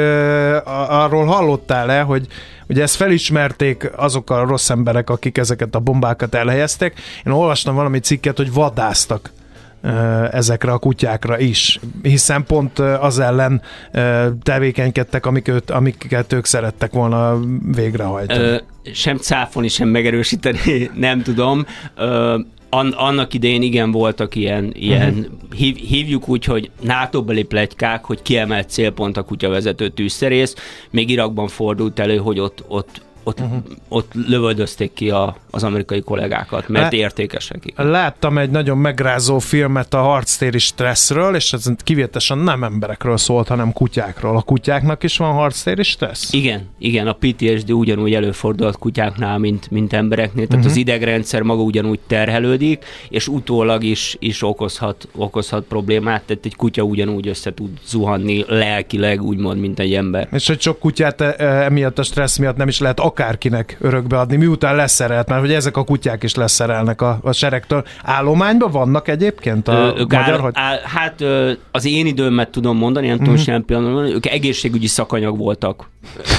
[0.88, 2.28] arról hallottál-e, hogy
[2.68, 6.94] Ugye ezt felismerték azok a rossz emberek, akik ezeket a bombákat elhelyezték.
[7.26, 9.32] Én olvastam valami cikket, hogy vadáztak
[10.32, 13.62] ezekre a kutyákra is, hiszen pont az ellen
[14.44, 17.40] tevékenykedtek, amiket, amiket ők szerettek volna
[17.76, 18.40] végrehajtani.
[18.40, 18.58] Ö,
[18.94, 21.66] sem cáfolni, sem megerősíteni, nem tudom.
[21.96, 22.40] Ö,
[22.76, 25.54] an, annak idején igen voltak ilyen, ilyen uh-huh.
[25.56, 30.56] hív, hívjuk úgy, hogy NATO-beli plegykák, hogy kiemelt célpont a kutyavezető tűzszerész.
[30.90, 33.58] Még Irakban fordult elő, hogy ott, ott ott, uh-huh.
[33.88, 37.74] ott lövöldözték ki a, az amerikai kollégákat, mert Lá- értékesek.
[37.76, 43.74] Láttam egy nagyon megrázó filmet a harctéri stresszről, és ez kivétesen nem emberekről szólt, hanem
[43.74, 44.38] kutyákról.
[44.38, 46.34] A kutyáknak is van harctéri stressz?
[46.34, 50.72] Igen, igen, a PTSD ugyanúgy előfordult kutyáknál, mint, mint embereknél, tehát uh-huh.
[50.72, 56.82] az idegrendszer maga ugyanúgy terhelődik, és utólag is, is okozhat, okozhat problémát, tehát egy kutya
[56.82, 60.28] ugyanúgy össze tud zuhanni lelkileg, úgymond, mint egy ember.
[60.32, 64.76] És hogy sok kutyát e, emiatt a stressz miatt nem is lehet akárkinek örökbeadni, miután
[64.76, 67.84] leszerelt, mert hogy ezek a kutyák is leszerelnek a, a seregtől.
[68.04, 70.40] Állományban vannak egyébként a ö, gár, magyar?
[70.40, 70.52] Hogy...
[70.56, 73.62] Á, hát ö, az én időmet tudom mondani, nem tudom mm-hmm.
[73.62, 75.90] pillanatban, ők egészségügyi szakanyag voltak.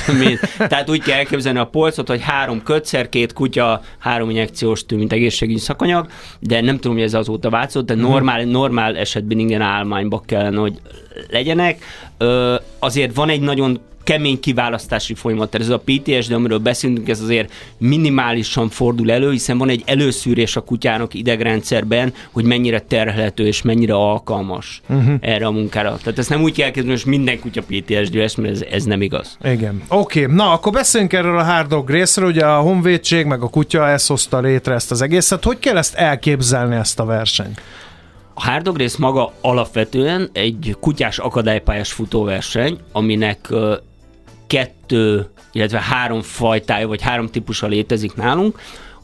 [0.69, 5.13] Tehát úgy kell elképzelni a polcot, hogy három kötszer, két kutya, három injekciós tű, mint
[5.13, 6.07] egészségügyi szakanyag,
[6.41, 8.03] de nem tudom, hogy ez azóta változott, de mhm.
[8.03, 10.81] normál, normál esetben igen állományba kellene, hogy
[11.31, 11.85] legyenek.
[12.19, 15.55] Ö, azért van egy nagyon kemény kiválasztási folyamat.
[15.55, 20.61] Ez a PTSD, amiről beszélünk, ez azért minimálisan fordul elő, hiszen van egy előszűrés a
[20.61, 25.15] kutyának idegrendszerben, hogy mennyire terhelhető és mennyire alkalmas uh-huh.
[25.21, 25.97] erre a munkára.
[25.97, 29.39] Tehát ezt nem úgy kell kezdeni, hogy minden kutya PTSD, mert ez, ez nem igaz.
[29.43, 29.56] Igen.
[29.89, 30.35] Oké, okay.
[30.35, 34.09] na akkor beszéljünk erről a hard dog részről, ugye a honvédség meg a kutya ezt
[34.09, 35.45] hozta létre ezt az egészet.
[35.45, 37.61] Hogy kell ezt elképzelni ezt a versenyt?
[38.35, 43.49] A Hard rész maga alapvetően egy kutyás akadálypályás futóverseny, aminek
[44.47, 48.59] kettő, illetve három fajtája, vagy három típusa létezik nálunk.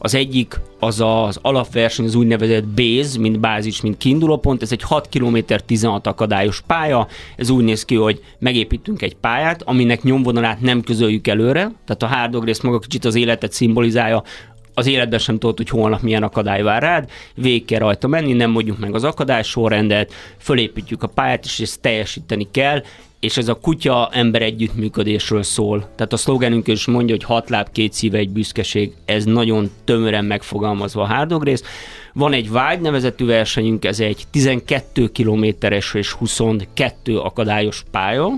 [0.05, 4.61] Az egyik az az alapverseny, az úgynevezett base, mint bázis, mint kiindulópont.
[4.61, 7.07] Ez egy 6 km 16 akadályos pálya.
[7.35, 11.71] Ez úgy néz ki, hogy megépítünk egy pályát, aminek nyomvonalát nem közöljük előre.
[11.85, 14.23] Tehát a hard rész maga kicsit az életet szimbolizálja,
[14.73, 18.49] az életben sem tudod, hogy holnap milyen akadály vár rád, végig kell rajta menni, nem
[18.49, 22.81] mondjuk meg az akadály sorrendet, fölépítjük a pályát, és ezt teljesíteni kell,
[23.19, 25.79] és ez a kutya ember együttműködésről szól.
[25.95, 30.25] Tehát a szlogenünk is mondja, hogy hat láb, két szíve, egy büszkeség, ez nagyon tömören
[30.25, 31.63] megfogalmazva a hárdogrész.
[32.13, 38.29] Van egy vágy nevezetű versenyünk, ez egy 12 kilométeres és 22 akadályos pálya,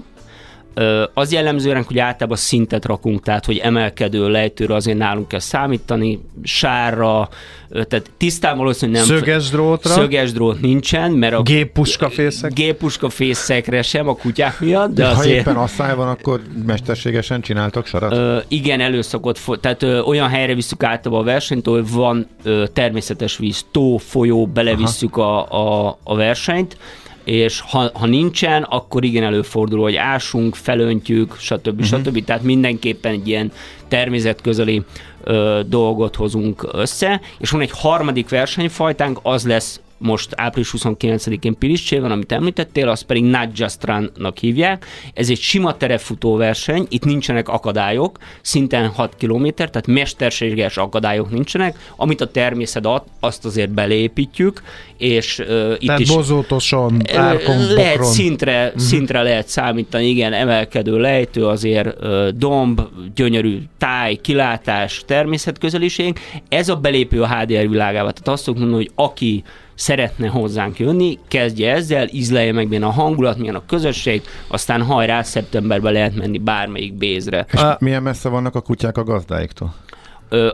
[1.14, 6.20] az jellemző ránk, hogy általában szintet rakunk, tehát hogy emelkedő lejtőre azért nálunk kell számítani,
[6.44, 7.30] sárra,
[7.70, 9.18] tehát tisztán valószínűleg nem...
[9.18, 9.90] Szöges drótra?
[9.90, 11.42] Szöges drót nincsen, mert a...
[11.42, 12.54] Géppuska fészek?
[12.54, 15.44] Géppuska fészekre sem a kutyák miatt, de, de azért...
[15.44, 18.12] Ha éppen asszály van, akkor mesterségesen csináltak sarat?
[18.12, 23.38] Ö, igen, előszokott, tehát ö, olyan helyre visszük általában a versenyt, ahol van ö, természetes
[23.38, 26.78] víz, tó, folyó, belevisszük a, a, a versenyt,
[27.26, 31.82] és ha, ha nincsen, akkor igen előfordul, hogy ásunk, felöntjük, stb.
[31.82, 31.86] Uh-huh.
[31.86, 32.24] stb.
[32.24, 33.52] Tehát mindenképpen egy ilyen
[33.88, 34.82] természetközeli
[35.24, 42.12] ö, dolgot hozunk össze, és van egy harmadik versenyfajtánk, az lesz most április 29-én Piliscsében,
[42.12, 43.36] amit említettél, az pedig
[43.82, 44.86] Run-nak hívják.
[45.14, 51.78] Ez egy sima terefutó verseny, itt nincsenek akadályok, szinten 6 km, tehát mesterséges akadályok nincsenek,
[51.96, 54.62] amit a természet ad, azt azért beleépítjük,
[54.98, 56.10] és uh, itt tehát is...
[56.14, 58.12] bozótosan, árkon, Lehet bokron.
[58.12, 58.82] szintre, uh-huh.
[58.82, 62.82] szintre lehet számítani, igen, emelkedő lejtő, azért uh, domb,
[63.16, 66.20] gyönyörű táj, kilátás, természetközeliség.
[66.50, 68.12] Ez a belépő a HDR világába.
[68.12, 69.44] Tehát azt mondani, hogy aki
[69.76, 75.22] szeretne hozzánk jönni, kezdje ezzel, ízlelje meg milyen a hangulat, milyen a közösség, aztán hajrá,
[75.22, 77.46] szeptemberben lehet menni bármelyik bézre.
[77.52, 79.74] És a, milyen messze vannak a kutyák a gazdáiktól?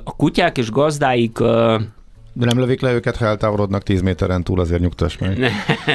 [0.04, 1.38] A kutyák és gazdáik
[2.34, 5.38] de nem lövik le őket, ha eltávolodnak 10 méteren túl, azért nyugtass meg.
[5.38, 5.52] Nem,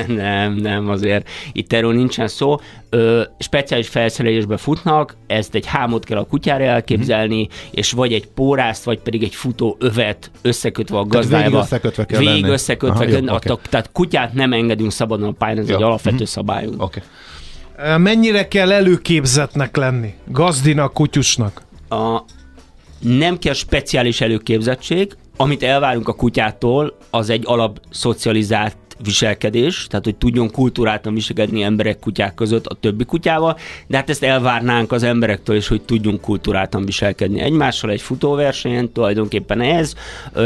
[0.07, 2.57] nem, nem, azért itt erről nincsen szó.
[2.91, 7.59] Ö, speciális felszerelésbe futnak, ezt egy hámot kell a kutyára elképzelni, uh-huh.
[7.71, 11.51] és vagy egy pórászt, vagy pedig egy futó övet összekötve a gazdájával.
[11.51, 12.53] Végig összekötve kell Végig lenni.
[12.53, 13.05] összekötve.
[13.05, 13.57] Aha, jó, okay.
[13.71, 15.77] Tehát kutyát nem engedünk szabadon a pályán, ez jó.
[15.77, 16.31] egy alapvető uh-huh.
[16.31, 16.83] szabályunk.
[16.83, 17.03] Okay.
[17.99, 20.15] Mennyire kell előképzetnek lenni?
[20.25, 21.63] Gazdinak, kutyusnak?
[21.89, 22.21] A,
[23.01, 30.51] nem kell speciális előképzettség, amit elvárunk a kutyától, az egy alapszocializált viselkedés, tehát hogy tudjon
[30.51, 35.69] kultúráltan viselkedni emberek kutyák között a többi kutyával, de hát ezt elvárnánk az emberektől is,
[35.69, 39.95] hogy tudjunk kultúráltan viselkedni egymással egy futóversenyen, tulajdonképpen ez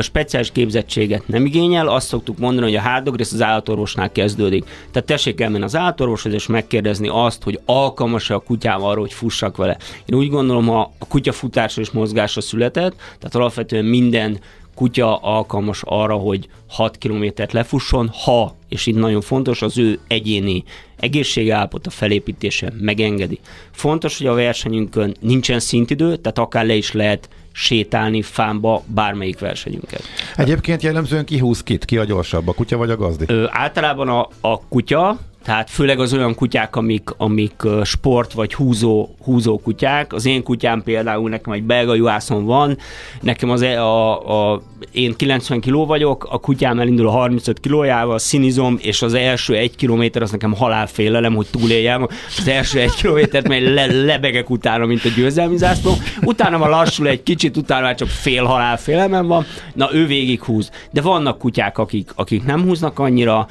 [0.00, 4.64] speciális képzettséget nem igényel, azt szoktuk mondani, hogy a hárdogrész az állatorvosnál kezdődik.
[4.90, 9.56] Tehát tessék elmenni az állatorvoshoz és megkérdezni azt, hogy alkalmas-e a kutyával arra, hogy fussak
[9.56, 9.76] vele.
[10.06, 14.38] Én úgy gondolom, ha a kutya futásra és mozgásra született, tehát alapvetően minden
[14.80, 20.64] kutya alkalmas arra, hogy 6 kilométert lefusson, ha, és itt nagyon fontos, az ő egyéni
[20.96, 23.38] egészségállapota felépítése megengedi.
[23.70, 30.02] Fontos, hogy a versenyünkön nincsen szintidő, tehát akár le is lehet sétálni fámba bármelyik versenyünket.
[30.36, 31.84] Egyébként jellemzően ki húz kit?
[31.84, 33.24] Ki a gyorsabb, a kutya vagy a gazdi?
[33.28, 35.18] Ö, általában a, a kutya,
[35.50, 40.12] tehát főleg az olyan kutyák, amik, amik sport vagy húzó, húzó kutyák.
[40.12, 42.78] Az én kutyám például nekem egy belga juhászon van,
[43.20, 48.18] nekem az e, a, a, én 90 kiló vagyok, a kutyám elindul a 35 kilójával,
[48.18, 52.06] színizom, és az első egy kilométer az nekem halálfélelem, hogy túléljem.
[52.38, 55.92] Az első egy kilométert mert le, lebegek utána, mint a győzelmi zászló.
[56.22, 59.46] Utána ma lassul egy kicsit, utána már csak fél halálfélelem van.
[59.74, 60.70] Na, ő végig húz.
[60.90, 63.46] De vannak kutyák, akik, akik nem húznak annyira.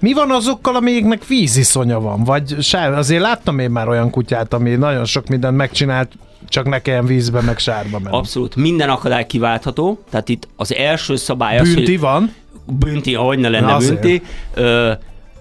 [0.00, 4.52] Mi van azokkal, amíg meg víziszonya van, vagy sár, azért láttam én már olyan kutyát,
[4.52, 6.12] ami nagyon sok mindent megcsinált,
[6.48, 8.16] csak ne kelljen vízbe, meg sárba menni.
[8.16, 12.00] Abszolút, minden akadály kiváltható, tehát itt az első szabály az, Bünti hogy...
[12.00, 12.34] van?
[12.66, 14.22] Bünti, ahogy ne lenne Na bünti.
[14.54, 14.92] Ö,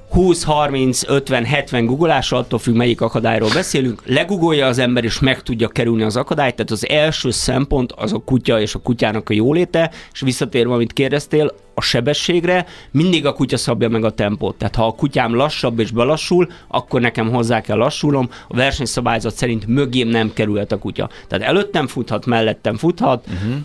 [0.10, 5.42] 20, 30, 50, 70 guggolással, attól függ, melyik akadályról beszélünk, legugolja az ember, és meg
[5.42, 9.34] tudja kerülni az akadályt, tehát az első szempont az a kutya és a kutyának a
[9.34, 14.56] jóléte, és visszatérve, amit kérdeztél, a sebességre, mindig a kutya szabja meg a tempót.
[14.56, 18.30] Tehát ha a kutyám lassabb és belassul, akkor nekem hozzá kell lassulnom.
[18.48, 21.10] A versenyszabályzat szerint mögém nem kerülhet a kutya.
[21.28, 23.56] Tehát előttem futhat, mellettem futhat, uh-huh.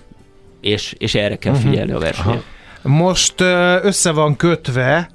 [0.60, 1.96] és, és erre kell figyelni uh-huh.
[1.96, 2.42] a versenyen.
[2.82, 3.40] Most
[3.82, 5.10] össze van kötve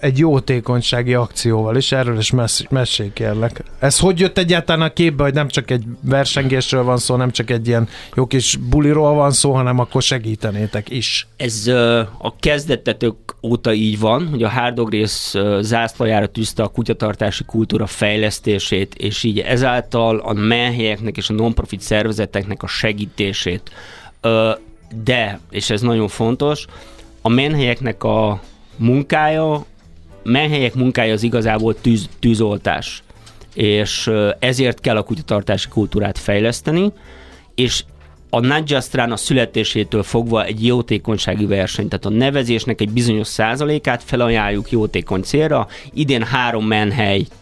[0.00, 3.62] egy jótékonysági akcióval is, erről is mess- mesélj kérlek.
[3.78, 7.50] Ez hogy jött egyáltalán a képbe, hogy nem csak egy versengésről van szó, nem csak
[7.50, 11.26] egy ilyen jó kis buliról van szó, hanem akkor segítenétek is?
[11.36, 11.66] Ez
[12.18, 19.22] a kezdetetök óta így van, hogy a Hárdogrész zászlajára tűzte a kutyatartási kultúra fejlesztését, és
[19.22, 23.70] így ezáltal a menhelyeknek és a non-profit szervezeteknek a segítését.
[25.04, 26.66] De, és ez nagyon fontos,
[27.22, 28.40] a menhelyeknek a
[28.76, 29.64] munkája,
[30.22, 33.02] menhelyek munkája az igazából tűz, tűzoltás,
[33.54, 36.92] és ezért kell a kutyatartási kultúrát fejleszteni,
[37.54, 37.84] és
[38.30, 44.70] a Nagyjasztrán a születésétől fogva egy jótékonysági verseny, tehát a nevezésnek egy bizonyos százalékát felajánljuk
[44.70, 45.66] jótékony célra.
[45.92, 47.32] Idén három menhelyt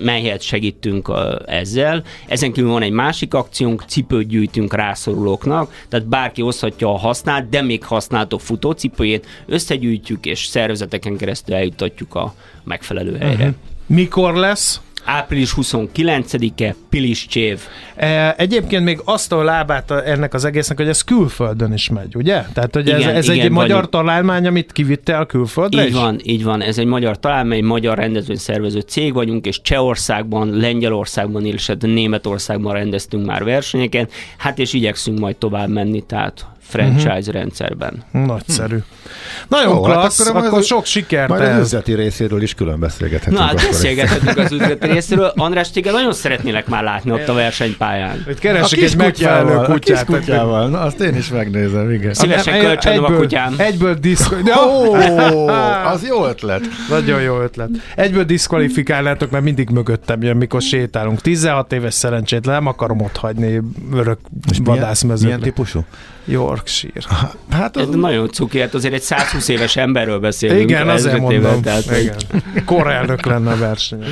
[0.00, 1.12] melyet segítünk
[1.46, 2.02] ezzel.
[2.26, 7.62] Ezen kívül van egy másik akciónk, cipőt gyűjtünk rászorulóknak, tehát bárki hozhatja a használt, de
[7.62, 12.34] még használtok futócipőjét, összegyűjtjük és szervezeteken keresztül eljutatjuk a
[12.64, 13.44] megfelelő helyre.
[13.44, 13.56] Uh-huh.
[13.86, 14.80] Mikor lesz?
[15.04, 17.60] Április 29-e, Piliscsév.
[17.96, 22.42] E, egyébként még azt a lábát ennek az egésznek, hogy ez külföldön is megy, ugye?
[22.52, 23.90] Tehát, hogy igen, ez, ez igen, egy magyar vagyunk.
[23.90, 25.94] találmány, amit kivitte a külföldre Így is?
[25.94, 26.62] van, így van.
[26.62, 33.26] Ez egy magyar találmány, egy magyar rendezvényszervező cég vagyunk, és Csehországban, Lengyelországban, illetve Németországban rendeztünk
[33.26, 37.34] már versenyeket, hát és igyekszünk majd tovább menni, tehát franchise uh-huh.
[37.34, 38.02] rendszerben.
[38.10, 38.76] Nagyszerű.
[38.76, 38.82] Hm.
[39.48, 42.80] Nagyon Jó, hát klassz, hát akkor, akkor sok sikert Majd az üzleti részéről is külön
[42.80, 43.38] beszélgethetünk.
[43.38, 45.32] Na hát beszélgethetünk az üzleti részéről.
[45.36, 48.22] András, téged nagyon szeretnélek már látni ott a versenypályán.
[48.24, 50.08] Hogy keresik egy megfelelő kutyát.
[50.08, 50.68] A kutyával.
[50.68, 52.14] Na, azt én is megnézem, igen.
[52.14, 53.54] Szívesen kölcsönöm a kutyám.
[53.56, 54.36] Egyből diszko...
[54.66, 54.94] Ó,
[55.92, 56.60] az jó ötlet.
[56.88, 57.68] Nagyon jó ötlet.
[57.96, 61.20] Egyből diszkvalifikálnátok, mert mindig mögöttem jön, mikor sétálunk.
[61.20, 63.60] 16 éves szerencsét nem akarom ott hagyni
[63.94, 64.18] örök
[64.64, 65.24] vadászmezőt.
[65.24, 65.84] Milyen típusú?
[66.60, 67.00] Yorkshire.
[67.50, 67.88] Hát az...
[67.88, 70.60] Ez nagyon cuki, hát azért egy 120 éves emberről beszélünk.
[70.60, 71.62] Igen, azért mondom.
[71.62, 72.16] Tehát, Igen.
[72.64, 74.04] Korelnök lenne a verseny.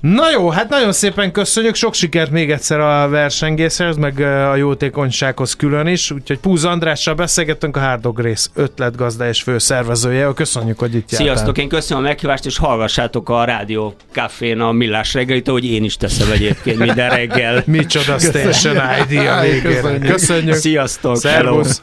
[0.00, 5.54] Na jó, hát nagyon szépen köszönjük, sok sikert még egyszer a versengéshez, meg a jótékonysághoz
[5.54, 10.32] külön is, úgyhogy Púz Andrással beszélgettünk a Hardog Rész ötletgazda és főszervezője.
[10.34, 11.62] Köszönjük, hogy itt Sziasztok, jártál.
[11.62, 15.96] én köszönöm a meghívást, és hallgassátok a Rádió Cafén a Millás reggelit, ahogy én is
[15.96, 17.62] teszem egyébként minden reggel.
[17.66, 19.98] Micsoda Station ID a végére.
[19.98, 20.54] Köszönjük.
[20.54, 21.16] Sziasztok.
[21.16, 21.82] Szervusz.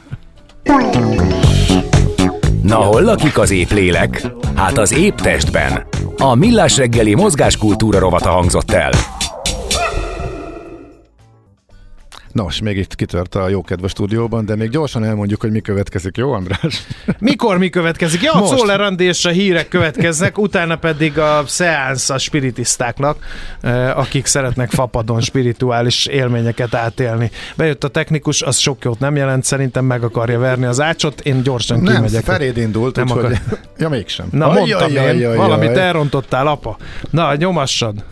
[2.62, 4.26] Na hol lakik az épp lélek?
[4.54, 5.86] Hát az épp testben.
[6.18, 8.90] A Millás reggeli mozgáskultúra rovata hangzott el.
[12.38, 16.32] Nos, még itt kitört a jókedves stúdióban, de még gyorsan elmondjuk, hogy mi következik, jó
[16.32, 16.86] András?
[17.18, 18.22] Mikor mi következik?
[18.22, 18.52] Ja, Most.
[18.52, 23.16] a Szoller és a hírek következnek, utána pedig a szeánsz a spiritistáknak,
[23.60, 27.30] eh, akik szeretnek fapadon spirituális élményeket átélni.
[27.56, 31.42] Bejött a technikus, az sok jót nem jelent, szerintem meg akarja verni az ácsot, én
[31.42, 32.24] gyorsan nem, kimegyek.
[32.24, 33.10] feléd indult, nem.
[33.10, 33.32] Akar...
[33.78, 34.26] Ja, mégsem.
[34.30, 36.76] Na, mondtam ajaj, én, valamit elrontottál, apa.
[37.10, 38.04] Na, nyomassad.